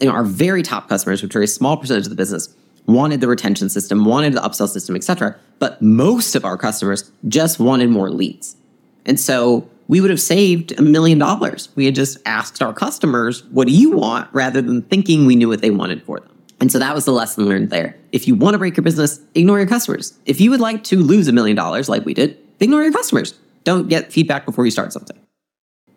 you 0.00 0.08
know, 0.08 0.14
our 0.14 0.24
very 0.24 0.62
top 0.62 0.88
customers, 0.88 1.22
which 1.22 1.36
are 1.36 1.42
a 1.42 1.46
small 1.46 1.76
percentage 1.76 2.04
of 2.04 2.10
the 2.10 2.16
business, 2.16 2.54
wanted 2.86 3.20
the 3.20 3.28
retention 3.28 3.68
system, 3.68 4.04
wanted 4.04 4.32
the 4.32 4.40
upsell 4.40 4.68
system, 4.68 4.96
etc. 4.96 5.36
But 5.58 5.80
most 5.82 6.34
of 6.34 6.44
our 6.44 6.56
customers 6.56 7.10
just 7.28 7.60
wanted 7.60 7.90
more 7.90 8.10
leads. 8.10 8.56
And 9.04 9.20
so 9.20 9.68
we 9.88 10.00
would 10.00 10.10
have 10.10 10.20
saved 10.20 10.78
a 10.78 10.82
million 10.82 11.18
dollars. 11.18 11.68
We 11.74 11.84
had 11.84 11.94
just 11.94 12.18
asked 12.24 12.62
our 12.62 12.72
customers, 12.72 13.44
what 13.46 13.66
do 13.66 13.74
you 13.74 13.90
want? 13.90 14.28
rather 14.32 14.62
than 14.62 14.82
thinking 14.82 15.26
we 15.26 15.36
knew 15.36 15.48
what 15.48 15.60
they 15.60 15.70
wanted 15.70 16.02
for 16.02 16.20
them. 16.20 16.30
And 16.60 16.70
so 16.70 16.78
that 16.78 16.94
was 16.94 17.06
the 17.06 17.12
lesson 17.12 17.46
learned 17.46 17.70
there. 17.70 17.96
If 18.12 18.28
you 18.28 18.34
want 18.34 18.54
to 18.54 18.58
break 18.58 18.76
your 18.76 18.84
business, 18.84 19.20
ignore 19.34 19.58
your 19.58 19.66
customers. 19.66 20.16
If 20.26 20.40
you 20.40 20.50
would 20.50 20.60
like 20.60 20.84
to 20.84 20.98
lose 20.98 21.26
a 21.26 21.32
million 21.32 21.56
dollars 21.56 21.88
like 21.88 22.04
we 22.04 22.12
did, 22.12 22.38
ignore 22.60 22.82
your 22.82 22.92
customers. 22.92 23.34
Don't 23.64 23.88
get 23.88 24.12
feedback 24.12 24.44
before 24.44 24.66
you 24.66 24.70
start 24.70 24.92
something. 24.92 25.18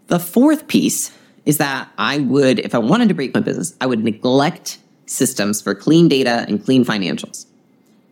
The 0.08 0.20
fourth 0.20 0.68
piece 0.68 1.12
is 1.46 1.58
that 1.58 1.90
I 1.98 2.20
would, 2.20 2.60
if 2.60 2.74
I 2.74 2.78
wanted 2.78 3.10
to 3.10 3.14
break 3.14 3.34
my 3.34 3.42
business, 3.42 3.76
I 3.82 3.86
would 3.86 4.04
neglect 4.04 4.80
systems 5.06 5.62
for 5.62 5.76
clean 5.76 6.08
data 6.08 6.46
and 6.48 6.64
clean 6.64 6.86
financials. 6.86 7.46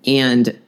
And 0.05 0.59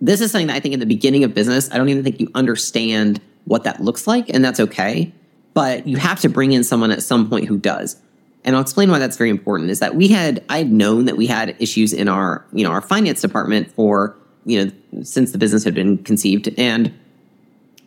this 0.00 0.20
is 0.20 0.32
something 0.32 0.48
that 0.48 0.56
I 0.56 0.60
think 0.60 0.74
in 0.74 0.80
the 0.80 0.86
beginning 0.86 1.22
of 1.22 1.34
business, 1.34 1.70
I 1.70 1.76
don't 1.76 1.88
even 1.88 2.02
think 2.02 2.18
you 2.18 2.28
understand 2.34 3.20
what 3.44 3.64
that 3.64 3.80
looks 3.80 4.06
like, 4.06 4.28
and 4.30 4.44
that's 4.44 4.58
okay. 4.58 5.12
But 5.54 5.86
you 5.86 5.96
have 5.98 6.20
to 6.20 6.28
bring 6.28 6.52
in 6.52 6.64
someone 6.64 6.90
at 6.90 7.02
some 7.02 7.28
point 7.28 7.46
who 7.46 7.58
does. 7.58 7.96
And 8.44 8.56
I'll 8.56 8.62
explain 8.62 8.90
why 8.90 8.98
that's 8.98 9.16
very 9.16 9.30
important. 9.30 9.70
Is 9.70 9.80
that 9.80 9.94
we 9.94 10.08
had 10.08 10.42
I 10.48 10.58
had 10.58 10.72
known 10.72 11.04
that 11.04 11.16
we 11.16 11.26
had 11.26 11.56
issues 11.58 11.92
in 11.92 12.08
our 12.08 12.44
you 12.52 12.64
know 12.64 12.70
our 12.70 12.80
finance 12.80 13.20
department 13.20 13.70
for 13.72 14.16
you 14.44 14.64
know 14.64 15.02
since 15.02 15.32
the 15.32 15.38
business 15.38 15.64
had 15.64 15.74
been 15.74 15.98
conceived, 15.98 16.48
and 16.58 16.92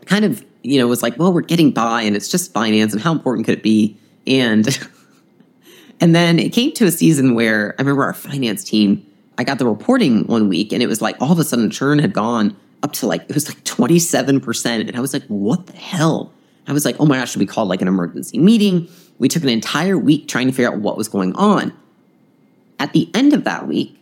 kind 0.06 0.26
of 0.26 0.46
you 0.62 0.80
know 0.80 0.88
was 0.88 1.02
like, 1.02 1.18
well, 1.18 1.34
we're 1.34 1.42
getting 1.42 1.72
by, 1.72 2.04
and 2.04 2.16
it's 2.16 2.30
just 2.30 2.54
finance, 2.54 2.94
and 2.94 3.02
how 3.02 3.12
important 3.12 3.46
could 3.46 3.58
it 3.58 3.64
be? 3.64 3.98
And 4.28 4.68
and 6.00 6.16
then 6.16 6.40
it 6.40 6.50
came 6.50 6.72
to 6.74 6.86
a 6.86 6.92
season 6.92 7.34
where 7.34 7.76
I 7.78 7.82
remember 7.82 8.04
our 8.04 8.14
finance 8.14 8.64
team, 8.64 9.06
I 9.38 9.44
got 9.44 9.58
the 9.58 9.66
reporting 9.66 10.28
one 10.28 10.50
week 10.50 10.72
and 10.72 10.84
it 10.84 10.88
was 10.88 11.02
like 11.02 11.16
all 11.22 11.32
of 11.32 11.40
a 11.40 11.44
sudden 11.44 11.70
churn 11.70 12.00
had 12.00 12.14
gone 12.14 12.56
up 12.84 12.94
to 12.94 13.08
like 13.08 13.24
it 13.24 13.34
was 13.34 13.48
like 13.48 13.64
27%. 13.64 14.66
And 14.66 14.96
I 14.96 15.00
was 15.00 15.14
like, 15.14 15.24
what 15.28 15.68
the 15.68 15.78
hell? 15.78 16.32
I 16.68 16.74
was 16.74 16.86
like, 16.86 16.98
oh 17.00 17.06
my 17.06 17.18
gosh, 17.18 17.32
should 17.32 17.40
we 17.40 17.46
call 17.46 17.66
like 17.66 17.82
an 17.82 17.88
emergency 17.88 18.38
meeting? 18.38 18.88
We 19.20 19.28
took 19.28 19.44
an 19.44 19.50
entire 19.50 19.98
week 19.98 20.28
trying 20.28 20.48
to 20.48 20.54
figure 20.54 20.72
out 20.72 20.80
what 20.80 20.98
was 20.98 21.08
going 21.08 21.34
on. 21.36 21.74
At 22.80 22.94
the 22.94 23.10
end 23.14 23.34
of 23.34 23.44
that 23.44 23.68
week, 23.68 23.98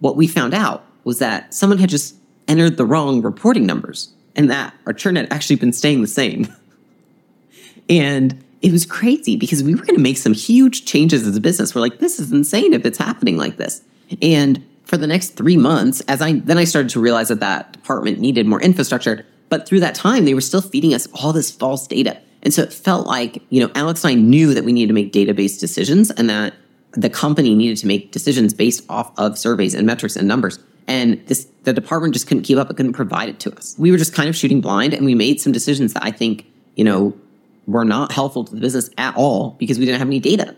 what 0.00 0.16
we 0.16 0.26
found 0.26 0.54
out 0.54 0.84
was 1.04 1.18
that 1.18 1.54
someone 1.54 1.78
had 1.78 1.88
just 1.88 2.16
entered 2.48 2.76
the 2.76 2.84
wrong 2.84 3.22
reporting 3.22 3.64
numbers 3.64 4.12
and 4.36 4.50
that 4.50 4.74
our 4.86 4.92
churn 4.92 5.16
had 5.16 5.32
actually 5.32 5.56
been 5.56 5.72
staying 5.72 6.00
the 6.00 6.06
same. 6.06 6.48
and 7.88 8.42
it 8.62 8.72
was 8.72 8.84
crazy 8.84 9.36
because 9.36 9.62
we 9.62 9.74
were 9.74 9.82
going 9.82 9.96
to 9.96 10.02
make 10.02 10.18
some 10.18 10.34
huge 10.34 10.84
changes 10.84 11.26
as 11.26 11.36
a 11.36 11.40
business. 11.40 11.74
We're 11.74 11.80
like, 11.80 11.98
this 11.98 12.18
is 12.18 12.30
insane 12.32 12.74
if 12.74 12.84
it's 12.84 12.98
happening 12.98 13.36
like 13.36 13.56
this. 13.56 13.82
And 14.20 14.64
for 14.84 14.96
the 14.96 15.06
next 15.06 15.30
three 15.30 15.56
months, 15.56 16.00
as 16.02 16.20
I 16.20 16.32
then 16.32 16.58
I 16.58 16.64
started 16.64 16.90
to 16.90 17.00
realize 17.00 17.28
that 17.28 17.40
that 17.40 17.72
department 17.72 18.18
needed 18.18 18.46
more 18.46 18.60
infrastructure. 18.60 19.24
But 19.48 19.66
through 19.66 19.80
that 19.80 19.94
time, 19.94 20.24
they 20.24 20.34
were 20.34 20.40
still 20.40 20.60
feeding 20.60 20.94
us 20.94 21.08
all 21.14 21.32
this 21.32 21.50
false 21.50 21.86
data. 21.86 22.20
And 22.42 22.54
so 22.54 22.62
it 22.62 22.72
felt 22.72 23.06
like, 23.06 23.42
you 23.50 23.60
know, 23.60 23.70
Alex 23.74 24.04
and 24.04 24.12
I 24.12 24.14
knew 24.14 24.54
that 24.54 24.64
we 24.64 24.72
needed 24.72 24.88
to 24.88 24.94
make 24.94 25.12
database 25.12 25.58
decisions 25.58 26.10
and 26.10 26.30
that 26.30 26.54
the 26.92 27.10
company 27.10 27.54
needed 27.54 27.76
to 27.78 27.86
make 27.86 28.12
decisions 28.12 28.54
based 28.54 28.84
off 28.88 29.12
of 29.18 29.38
surveys 29.38 29.74
and 29.74 29.86
metrics 29.86 30.16
and 30.16 30.26
numbers. 30.26 30.58
And 30.86 31.24
this, 31.26 31.46
the 31.64 31.72
department 31.72 32.14
just 32.14 32.26
couldn't 32.26 32.42
keep 32.42 32.58
up 32.58 32.70
It 32.70 32.76
couldn't 32.76 32.94
provide 32.94 33.28
it 33.28 33.38
to 33.40 33.54
us. 33.54 33.76
We 33.78 33.90
were 33.90 33.98
just 33.98 34.14
kind 34.14 34.28
of 34.28 34.34
shooting 34.34 34.60
blind 34.60 34.94
and 34.94 35.04
we 35.04 35.14
made 35.14 35.40
some 35.40 35.52
decisions 35.52 35.92
that 35.92 36.02
I 36.02 36.10
think, 36.10 36.46
you 36.74 36.84
know, 36.84 37.14
were 37.66 37.84
not 37.84 38.10
helpful 38.10 38.44
to 38.44 38.54
the 38.54 38.60
business 38.60 38.90
at 38.98 39.14
all 39.16 39.50
because 39.58 39.78
we 39.78 39.84
didn't 39.84 39.98
have 39.98 40.08
any 40.08 40.18
data. 40.18 40.56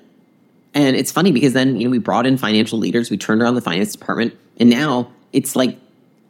And 0.74 0.96
it's 0.96 1.12
funny 1.12 1.32
because 1.32 1.52
then, 1.52 1.78
you 1.78 1.86
know, 1.86 1.90
we 1.90 1.98
brought 1.98 2.26
in 2.26 2.38
financial 2.38 2.78
leaders, 2.78 3.10
we 3.10 3.18
turned 3.18 3.42
around 3.42 3.56
the 3.56 3.60
finance 3.60 3.92
department, 3.92 4.34
and 4.58 4.70
now 4.70 5.10
it's 5.32 5.54
like 5.54 5.78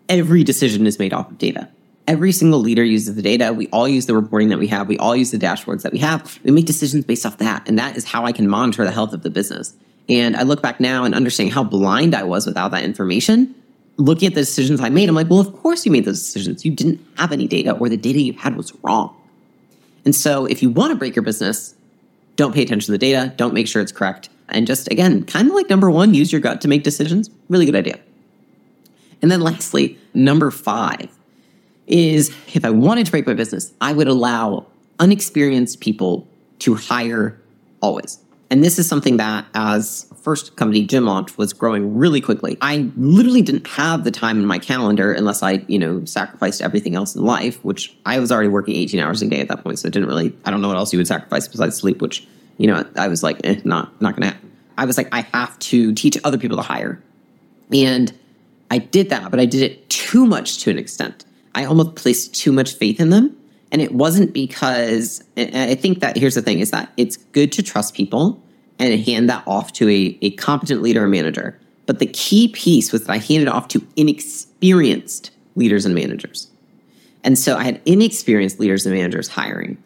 every 0.09 0.42
decision 0.42 0.87
is 0.87 0.99
made 0.99 1.12
off 1.12 1.30
of 1.30 1.38
data. 1.38 1.68
Every 2.09 2.32
single 2.32 2.59
leader 2.59 2.82
uses 2.82 3.14
the 3.14 3.23
data. 3.23 3.52
We 3.52 3.68
all 3.68 3.87
use 3.87 4.06
the 4.06 4.14
reporting 4.14 4.49
that 4.49 4.59
we 4.59 4.66
have. 4.66 4.88
We 4.88 4.99
all 4.99 5.14
use 5.14 5.30
the 5.30 5.38
dashboards 5.38 5.82
that 5.82 5.92
we 5.92 5.99
have. 5.99 6.40
We 6.42 6.50
make 6.50 6.66
decisions 6.66 7.04
based 7.04 7.25
off 7.25 7.38
that. 7.38 7.68
And 7.68 7.78
that 7.78 7.97
is 7.97 8.04
how 8.04 8.25
I 8.25 8.32
can 8.32 8.49
monitor 8.49 8.85
the 8.85 8.90
health 8.90 9.12
of 9.12 9.23
the 9.23 9.30
business. 9.30 9.75
And 10.09 10.37
I 10.37 10.42
look 10.42 10.62
back 10.62 10.80
now 10.80 11.04
and 11.04 11.14
understanding 11.14 11.54
how 11.54 11.62
blind 11.62 12.14
I 12.14 12.25
was 12.25 12.44
without 12.44 12.73
that 12.73 12.82
information. 12.82 13.54
Looking 13.99 14.26
at 14.26 14.35
the 14.35 14.40
decisions 14.40 14.80
I 14.80 14.88
made, 14.88 15.09
I'm 15.09 15.14
like, 15.14 15.30
well, 15.30 15.38
of 15.38 15.52
course 15.62 15.87
you 15.87 15.92
made 15.92 16.04
those 16.04 16.21
decisions. 16.21 16.64
You 16.64 16.73
didn't 16.73 17.00
have 17.18 17.30
any 17.30 17.47
data, 17.47 17.73
or 17.73 17.88
the 17.88 17.97
data 17.97 18.21
you 18.21 18.32
had 18.32 18.56
was 18.56 18.73
wrong. 18.82 19.14
And 20.04 20.14
so 20.14 20.47
if 20.47 20.61
you 20.61 20.71
want 20.71 20.90
to 20.90 20.97
break 20.97 21.14
your 21.14 21.23
business, 21.23 21.76
Don't 22.37 22.54
pay 22.54 22.62
attention 22.62 22.87
to 22.87 22.92
the 22.92 22.99
data. 22.99 23.32
Don't 23.37 23.54
make 23.54 23.68
sure 23.68 23.82
it's 23.82 23.92
correct. 23.92 24.28
And 24.49 24.66
just, 24.66 24.90
again, 24.90 25.25
kind 25.25 25.49
of 25.49 25.54
like 25.54 25.68
number 25.71 25.90
one, 25.90 26.14
use 26.14 26.32
your 26.32 26.40
gut 26.40 26.61
to 26.62 26.68
make 26.68 26.82
decisions. 26.82 27.30
Really 27.49 27.66
good 27.66 27.76
idea. 27.76 27.99
And 29.21 29.30
then 29.30 29.40
lastly, 29.40 29.99
number 30.14 30.50
five 30.50 31.09
is 31.87 32.35
if 32.55 32.65
I 32.65 32.71
wanted 32.71 33.07
to 33.07 33.12
break 33.12 33.27
my 33.27 33.35
business, 33.35 33.73
I 33.81 33.93
would 33.93 34.09
allow 34.09 34.67
unexperienced 34.99 35.81
people 35.81 36.29
to 36.61 36.75
hire 36.75 37.41
always. 37.81 38.19
And 38.51 38.62
this 38.62 38.79
is 38.79 38.87
something 38.87 39.17
that, 39.17 39.47
as 39.55 40.07
first 40.21 40.57
company, 40.57 40.85
Gym 40.85 41.07
Launch, 41.07 41.37
was 41.39 41.53
growing 41.53 41.97
really 41.97 42.21
quickly. 42.21 42.59
I 42.61 42.91
literally 42.97 43.41
didn't 43.41 43.67
have 43.67 44.05
the 44.05 44.11
time 44.11 44.39
in 44.39 44.47
my 44.47 44.59
calendar 44.59 45.12
unless 45.12 45.43
I, 45.43 45.65
you 45.69 45.79
know, 45.79 46.05
sacrificed 46.05 46.61
everything 46.61 46.95
else 46.95 47.17
in 47.17 47.25
life, 47.25 47.65
which 47.65 47.97
I 48.05 48.21
was 48.21 48.31
already 48.31 48.51
working 48.51 48.77
18 48.77 49.01
hours 49.01 49.23
a 49.23 49.27
day 49.27 49.41
at 49.41 49.49
that 49.49 49.65
point. 49.65 49.79
So 49.79 49.89
it 49.89 49.93
didn't 49.95 50.09
really, 50.09 50.37
I 50.45 50.51
don't 50.51 50.61
know 50.61 50.69
what 50.69 50.77
else 50.77 50.93
you 50.93 50.99
would 50.99 51.07
sacrifice 51.07 51.49
besides 51.49 51.77
sleep, 51.77 52.03
which, 52.03 52.27
you 52.59 52.67
know, 52.67 52.85
I 52.95 53.09
was 53.09 53.23
like, 53.23 53.41
eh, 53.43 53.61
not, 53.65 54.01
not 54.03 54.17
going 54.17 54.29
to 54.29 54.35
happen. 54.35 54.53
I 54.77 54.85
was 54.85 54.99
like, 54.99 55.09
I 55.12 55.23
have 55.33 55.59
to 55.61 55.93
teach 55.95 56.19
other 56.23 56.39
people 56.39 56.59
to 56.59 56.62
hire. 56.62 57.03
And 57.73 58.12
I 58.71 58.79
did 58.79 59.09
that, 59.11 59.31
but 59.31 59.41
I 59.41 59.47
did 59.47 59.62
it 59.62 59.89
too 59.89 60.27
much 60.27 60.59
to 60.59 60.71
an 60.71 60.79
extent. 60.79 61.25
I 61.54 61.64
almost 61.64 61.97
placed 61.97 62.35
too 62.35 62.52
much 62.52 62.75
faith 62.75 63.00
in 63.00 63.11
them 63.11 63.37
and 63.73 63.80
it 63.80 63.94
wasn't 63.94 64.35
because 64.35 65.25
I 65.37 65.75
think 65.75 66.00
that 66.00 66.18
here's 66.18 66.35
the 66.35 66.42
thing 66.42 66.61
is 66.61 66.71
that 66.71 66.92
it's 66.99 67.16
good 67.16 67.50
to 67.52 67.62
trust 67.62 67.94
people 67.94 68.40
and 68.78 69.00
hand 69.00 69.30
that 69.30 69.42
off 69.47 69.73
to 69.75 69.88
a, 69.88 70.18
a 70.21 70.30
competent 70.32 70.82
leader 70.82 71.04
or 71.04 71.09
manager. 71.09 71.59
But 71.87 71.99
the 71.99 72.06
key 72.06 72.49
piece 72.49 72.92
was 72.92 73.04
that 73.04 73.11
I 73.11 73.16
handed 73.16 73.49
off 73.49 73.68
to 73.68 73.85
inexperienced 73.97 75.30
leaders 75.56 75.87
and 75.87 75.94
managers. 75.94 76.49
And 77.25 77.38
so 77.38 77.56
I 77.56 77.64
had 77.64 77.80
inexperienced 77.87 78.61
leaders 78.61 78.85
and 78.85 78.94
managers 78.94 79.28
hiring. 79.28 79.82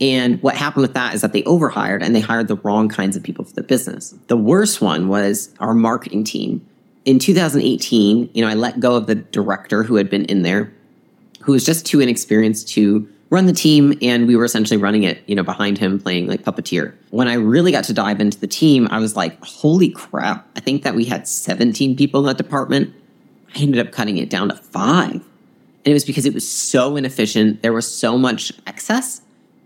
And 0.00 0.42
what 0.42 0.56
happened 0.56 0.82
with 0.82 0.94
that 0.94 1.14
is 1.14 1.20
that 1.20 1.34
they 1.34 1.42
overhired 1.42 2.02
and 2.02 2.14
they 2.14 2.20
hired 2.20 2.48
the 2.48 2.56
wrong 2.56 2.88
kinds 2.88 3.14
of 3.14 3.22
people 3.22 3.44
for 3.44 3.52
the 3.52 3.62
business. 3.62 4.14
The 4.28 4.36
worst 4.38 4.80
one 4.80 5.08
was 5.08 5.52
our 5.60 5.74
marketing 5.74 6.24
team. 6.24 6.66
In 7.04 7.18
2018, 7.18 8.30
you 8.32 8.42
know, 8.42 8.48
I 8.48 8.54
let 8.54 8.80
go 8.80 8.94
of 8.94 9.06
the 9.06 9.16
director 9.16 9.82
who 9.82 9.96
had 9.96 10.08
been 10.08 10.24
in 10.26 10.42
there, 10.42 10.72
who 11.48 11.52
was 11.52 11.64
just 11.64 11.86
too 11.86 11.98
inexperienced 11.98 12.68
to 12.68 13.08
run 13.30 13.46
the 13.46 13.54
team 13.54 13.96
and 14.02 14.26
we 14.26 14.36
were 14.36 14.44
essentially 14.44 14.76
running 14.76 15.04
it, 15.04 15.22
you 15.26 15.34
know, 15.34 15.42
behind 15.42 15.78
him 15.78 15.98
playing 15.98 16.26
like 16.26 16.42
puppeteer. 16.42 16.94
When 17.08 17.26
I 17.26 17.34
really 17.36 17.72
got 17.72 17.84
to 17.84 17.94
dive 17.94 18.20
into 18.20 18.38
the 18.38 18.46
team, 18.46 18.86
I 18.90 18.98
was 18.98 19.16
like, 19.16 19.42
holy 19.42 19.88
crap. 19.88 20.46
I 20.56 20.60
think 20.60 20.82
that 20.82 20.94
we 20.94 21.06
had 21.06 21.26
17 21.26 21.96
people 21.96 22.20
in 22.20 22.26
that 22.26 22.36
department. 22.36 22.94
I 23.56 23.60
ended 23.60 23.86
up 23.86 23.92
cutting 23.92 24.18
it 24.18 24.28
down 24.28 24.50
to 24.50 24.56
five. 24.56 25.14
And 25.14 25.22
it 25.86 25.94
was 25.94 26.04
because 26.04 26.26
it 26.26 26.34
was 26.34 26.46
so 26.46 26.96
inefficient. 26.96 27.62
There 27.62 27.72
was 27.72 27.90
so 27.90 28.18
much 28.18 28.52
excess. 28.66 29.22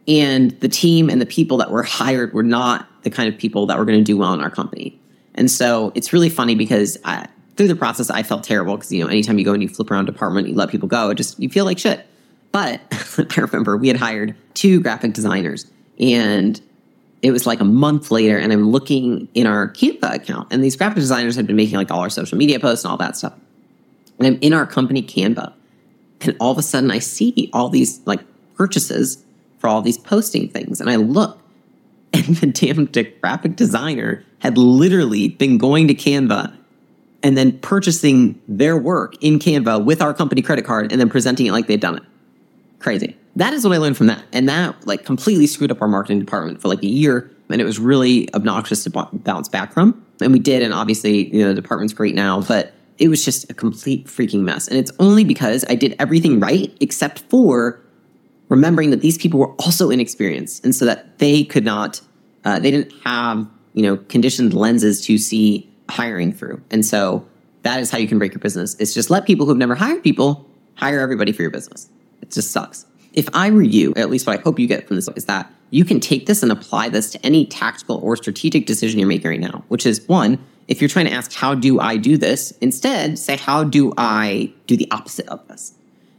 And 0.06 0.52
the 0.60 0.68
team 0.68 1.10
and 1.10 1.20
the 1.20 1.26
people 1.26 1.56
that 1.56 1.72
were 1.72 1.82
hired 1.82 2.32
were 2.32 2.44
not 2.44 2.86
the 3.02 3.10
kind 3.10 3.28
of 3.28 3.36
people 3.36 3.66
that 3.66 3.76
were 3.76 3.84
going 3.84 3.98
to 3.98 4.04
do 4.04 4.16
well 4.16 4.32
in 4.34 4.40
our 4.40 4.50
company. 4.50 4.96
And 5.34 5.50
so 5.50 5.90
it's 5.96 6.12
really 6.12 6.30
funny 6.30 6.54
because 6.54 6.96
I, 7.04 7.26
through 7.62 7.68
the 7.68 7.76
process, 7.76 8.10
I 8.10 8.24
felt 8.24 8.42
terrible 8.42 8.74
because, 8.74 8.90
you 8.90 9.04
know, 9.04 9.08
anytime 9.08 9.38
you 9.38 9.44
go 9.44 9.52
and 9.52 9.62
you 9.62 9.68
flip 9.68 9.88
around 9.88 10.06
department, 10.06 10.48
you 10.48 10.54
let 10.56 10.68
people 10.68 10.88
go, 10.88 11.10
it 11.10 11.14
just, 11.14 11.38
you 11.38 11.48
feel 11.48 11.64
like 11.64 11.78
shit. 11.78 12.04
But 12.50 12.80
I 13.36 13.40
remember 13.40 13.76
we 13.76 13.86
had 13.86 13.96
hired 13.96 14.34
two 14.54 14.80
graphic 14.80 15.12
designers 15.12 15.70
and 16.00 16.60
it 17.22 17.30
was 17.30 17.46
like 17.46 17.60
a 17.60 17.64
month 17.64 18.10
later 18.10 18.36
and 18.36 18.52
I'm 18.52 18.68
looking 18.70 19.28
in 19.34 19.46
our 19.46 19.68
Canva 19.68 20.12
account 20.12 20.48
and 20.50 20.64
these 20.64 20.74
graphic 20.74 20.96
designers 20.96 21.36
had 21.36 21.46
been 21.46 21.54
making 21.54 21.76
like 21.76 21.92
all 21.92 22.00
our 22.00 22.10
social 22.10 22.36
media 22.36 22.58
posts 22.58 22.84
and 22.84 22.90
all 22.90 22.96
that 22.96 23.16
stuff. 23.16 23.34
And 24.18 24.26
I'm 24.26 24.38
in 24.40 24.52
our 24.52 24.66
company 24.66 25.00
Canva 25.00 25.52
and 26.22 26.36
all 26.40 26.50
of 26.50 26.58
a 26.58 26.62
sudden 26.62 26.90
I 26.90 26.98
see 26.98 27.48
all 27.52 27.68
these 27.68 28.00
like 28.06 28.22
purchases 28.56 29.22
for 29.60 29.68
all 29.68 29.82
these 29.82 29.98
posting 29.98 30.48
things 30.48 30.80
and 30.80 30.90
I 30.90 30.96
look 30.96 31.38
and 32.12 32.24
the 32.38 32.48
damn 32.48 32.86
graphic 33.20 33.54
designer 33.54 34.24
had 34.40 34.58
literally 34.58 35.28
been 35.28 35.58
going 35.58 35.86
to 35.86 35.94
Canva 35.94 36.56
and 37.22 37.36
then 37.36 37.58
purchasing 37.58 38.40
their 38.48 38.76
work 38.76 39.14
in 39.20 39.38
Canva 39.38 39.84
with 39.84 40.02
our 40.02 40.12
company 40.12 40.42
credit 40.42 40.64
card 40.64 40.90
and 40.90 41.00
then 41.00 41.08
presenting 41.08 41.46
it 41.46 41.52
like 41.52 41.66
they'd 41.66 41.80
done 41.80 41.96
it. 41.96 42.02
Crazy. 42.78 43.16
That 43.36 43.52
is 43.54 43.64
what 43.64 43.72
I 43.74 43.78
learned 43.78 43.96
from 43.96 44.08
that. 44.08 44.24
And 44.32 44.48
that 44.48 44.86
like 44.86 45.04
completely 45.04 45.46
screwed 45.46 45.70
up 45.70 45.80
our 45.80 45.88
marketing 45.88 46.18
department 46.18 46.60
for 46.60 46.68
like 46.68 46.82
a 46.82 46.88
year. 46.88 47.30
And 47.48 47.60
it 47.60 47.64
was 47.64 47.78
really 47.78 48.32
obnoxious 48.34 48.84
to 48.84 48.90
bounce 48.90 49.48
back 49.48 49.72
from. 49.72 50.04
And 50.20 50.32
we 50.32 50.38
did. 50.38 50.62
And 50.62 50.74
obviously, 50.74 51.34
you 51.34 51.42
know, 51.42 51.48
the 51.54 51.60
department's 51.60 51.94
great 51.94 52.14
now, 52.14 52.40
but 52.42 52.72
it 52.98 53.08
was 53.08 53.24
just 53.24 53.50
a 53.50 53.54
complete 53.54 54.06
freaking 54.06 54.40
mess. 54.40 54.68
And 54.68 54.76
it's 54.76 54.92
only 54.98 55.24
because 55.24 55.64
I 55.68 55.74
did 55.74 55.94
everything 55.98 56.40
right 56.40 56.76
except 56.80 57.20
for 57.30 57.80
remembering 58.48 58.90
that 58.90 59.00
these 59.00 59.16
people 59.16 59.40
were 59.40 59.52
also 59.54 59.90
inexperienced. 59.90 60.64
And 60.64 60.74
so 60.74 60.84
that 60.84 61.18
they 61.18 61.44
could 61.44 61.64
not, 61.64 62.00
uh, 62.44 62.58
they 62.58 62.70
didn't 62.70 62.92
have, 63.04 63.46
you 63.74 63.82
know, 63.82 63.96
conditioned 63.96 64.54
lenses 64.54 65.04
to 65.06 65.18
see 65.18 65.71
hiring 65.92 66.32
through. 66.32 66.60
And 66.70 66.84
so 66.84 67.26
that 67.62 67.80
is 67.80 67.90
how 67.90 67.98
you 67.98 68.08
can 68.08 68.18
break 68.18 68.32
your 68.32 68.40
business. 68.40 68.74
It's 68.78 68.94
just 68.94 69.10
let 69.10 69.26
people 69.26 69.46
who've 69.46 69.56
never 69.56 69.74
hired 69.74 70.02
people 70.02 70.48
hire 70.74 71.00
everybody 71.00 71.32
for 71.32 71.42
your 71.42 71.50
business. 71.50 71.88
It 72.20 72.30
just 72.30 72.50
sucks. 72.50 72.86
If 73.12 73.28
I 73.34 73.50
were 73.50 73.62
you, 73.62 73.92
at 73.96 74.10
least 74.10 74.26
what 74.26 74.38
I 74.38 74.42
hope 74.42 74.58
you 74.58 74.66
get 74.66 74.86
from 74.86 74.96
this 74.96 75.08
is 75.16 75.26
that 75.26 75.52
you 75.70 75.84
can 75.84 76.00
take 76.00 76.26
this 76.26 76.42
and 76.42 76.50
apply 76.50 76.88
this 76.88 77.10
to 77.10 77.24
any 77.24 77.46
tactical 77.46 77.96
or 78.02 78.16
strategic 78.16 78.66
decision 78.66 78.98
you're 78.98 79.08
making 79.08 79.30
right 79.30 79.40
now, 79.40 79.64
which 79.68 79.86
is 79.86 80.06
one, 80.08 80.38
if 80.68 80.80
you're 80.80 80.88
trying 80.88 81.06
to 81.06 81.12
ask, 81.12 81.32
how 81.32 81.54
do 81.54 81.80
I 81.80 81.96
do 81.96 82.16
this? 82.16 82.52
Instead, 82.60 83.18
say, 83.18 83.36
how 83.36 83.64
do 83.64 83.92
I 83.98 84.52
do 84.66 84.76
the 84.76 84.90
opposite 84.90 85.28
of 85.28 85.46
this? 85.48 85.74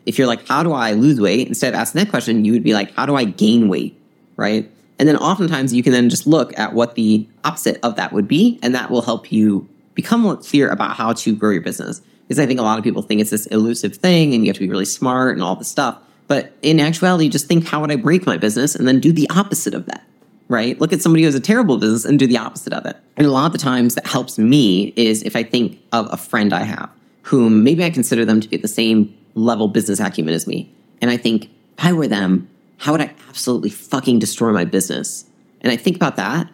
If 0.05 0.17
you're 0.17 0.27
like, 0.27 0.47
how 0.47 0.63
do 0.63 0.73
I 0.73 0.91
lose 0.91 1.19
weight? 1.19 1.47
Instead 1.47 1.73
of 1.73 1.79
asking 1.79 1.99
that 1.99 2.09
question, 2.09 2.45
you 2.45 2.51
would 2.51 2.63
be 2.63 2.73
like, 2.73 2.93
how 2.93 3.05
do 3.05 3.15
I 3.15 3.23
gain 3.23 3.69
weight? 3.69 3.99
Right. 4.35 4.69
And 4.99 5.07
then 5.07 5.17
oftentimes 5.17 5.73
you 5.73 5.83
can 5.83 5.91
then 5.91 6.09
just 6.09 6.27
look 6.27 6.57
at 6.57 6.73
what 6.73 6.95
the 6.95 7.27
opposite 7.43 7.79
of 7.83 7.95
that 7.95 8.13
would 8.13 8.27
be, 8.27 8.59
and 8.61 8.75
that 8.75 8.91
will 8.91 9.01
help 9.01 9.31
you 9.31 9.67
become 9.95 10.21
more 10.21 10.37
clear 10.37 10.69
about 10.69 10.95
how 10.95 11.13
to 11.13 11.35
grow 11.35 11.51
your 11.51 11.61
business 11.61 12.01
because 12.27 12.39
I 12.39 12.45
think 12.45 12.59
a 12.59 12.63
lot 12.63 12.77
of 12.77 12.83
people 12.83 13.01
think 13.01 13.21
it's 13.21 13.29
this 13.29 13.45
elusive 13.47 13.95
thing 13.95 14.33
and 14.33 14.43
you 14.43 14.49
have 14.49 14.55
to 14.55 14.61
be 14.61 14.69
really 14.69 14.85
smart 14.85 15.35
and 15.35 15.43
all 15.43 15.55
this 15.55 15.67
stuff. 15.67 15.97
But 16.27 16.53
in 16.61 16.79
actuality, 16.79 17.29
just 17.29 17.47
think, 17.47 17.67
how 17.67 17.81
would 17.81 17.91
I 17.91 17.95
break 17.95 18.25
my 18.25 18.37
business? 18.37 18.75
And 18.75 18.87
then 18.87 18.99
do 18.99 19.11
the 19.11 19.29
opposite 19.29 19.73
of 19.73 19.85
that, 19.87 20.03
right? 20.47 20.79
Look 20.79 20.93
at 20.93 21.01
somebody 21.01 21.23
who 21.23 21.27
has 21.27 21.35
a 21.35 21.39
terrible 21.39 21.77
business 21.77 22.05
and 22.05 22.17
do 22.17 22.25
the 22.25 22.37
opposite 22.37 22.73
of 22.73 22.85
it. 22.85 22.97
And 23.17 23.27
a 23.27 23.31
lot 23.31 23.45
of 23.45 23.51
the 23.51 23.57
times 23.57 23.95
that 23.95 24.07
helps 24.07 24.39
me 24.39 24.93
is 24.95 25.21
if 25.23 25.35
I 25.35 25.43
think 25.43 25.79
of 25.91 26.07
a 26.11 26.17
friend 26.17 26.53
I 26.53 26.63
have 26.63 26.89
whom 27.23 27.63
maybe 27.63 27.83
I 27.83 27.89
consider 27.89 28.25
them 28.25 28.41
to 28.41 28.49
be 28.49 28.55
at 28.55 28.61
the 28.61 28.67
same 28.67 29.15
level 29.35 29.67
business 29.67 29.99
acumen 29.99 30.33
as 30.33 30.45
me. 30.45 30.73
And 31.01 31.09
I 31.09 31.17
think, 31.17 31.49
if 31.77 31.85
I 31.85 31.93
were 31.93 32.07
them, 32.07 32.49
how 32.77 32.91
would 32.91 33.01
I 33.01 33.13
absolutely 33.29 33.69
fucking 33.69 34.19
destroy 34.19 34.51
my 34.51 34.65
business? 34.65 35.25
And 35.61 35.71
I 35.71 35.77
think 35.77 35.95
about 35.95 36.17
that. 36.17 36.49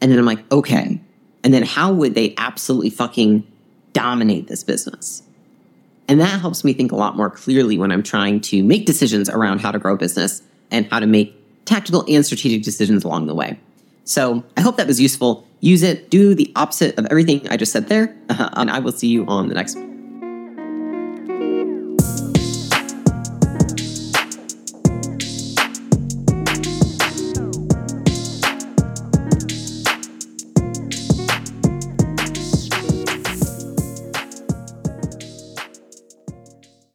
And 0.00 0.10
then 0.10 0.18
I'm 0.18 0.24
like, 0.24 0.50
okay. 0.50 1.00
And 1.44 1.54
then 1.54 1.62
how 1.62 1.92
would 1.92 2.14
they 2.14 2.34
absolutely 2.36 2.90
fucking 2.90 3.46
dominate 3.92 4.48
this 4.48 4.64
business. 4.64 5.22
And 6.08 6.20
that 6.20 6.40
helps 6.40 6.64
me 6.64 6.72
think 6.72 6.92
a 6.92 6.96
lot 6.96 7.16
more 7.16 7.30
clearly 7.30 7.78
when 7.78 7.92
I'm 7.92 8.02
trying 8.02 8.40
to 8.42 8.62
make 8.62 8.86
decisions 8.86 9.28
around 9.28 9.60
how 9.60 9.70
to 9.70 9.78
grow 9.78 9.96
business 9.96 10.42
and 10.70 10.86
how 10.90 11.00
to 11.00 11.06
make 11.06 11.36
tactical 11.64 12.04
and 12.08 12.24
strategic 12.24 12.62
decisions 12.62 13.04
along 13.04 13.26
the 13.26 13.34
way. 13.34 13.58
So 14.04 14.44
I 14.56 14.60
hope 14.60 14.76
that 14.76 14.86
was 14.86 15.00
useful. 15.00 15.46
Use 15.60 15.82
it, 15.82 16.10
do 16.10 16.34
the 16.34 16.50
opposite 16.56 16.98
of 16.98 17.06
everything 17.10 17.46
I 17.48 17.56
just 17.56 17.70
said 17.70 17.88
there, 17.88 18.16
and 18.28 18.70
I 18.70 18.78
will 18.80 18.92
see 18.92 19.08
you 19.08 19.26
on 19.26 19.48
the 19.48 19.54
next 19.54 19.76
one. 19.76 19.89